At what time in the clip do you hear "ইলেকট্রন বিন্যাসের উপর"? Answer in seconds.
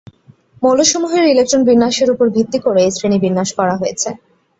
1.33-2.27